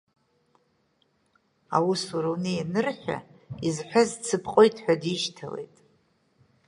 [1.75, 3.17] Аусура унеи анырҳәа,
[3.67, 5.75] изҳәаз дсыԥҟоит ҳәа дишьҭалеит.